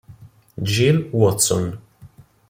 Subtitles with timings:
[0.63, 1.77] Jill Watson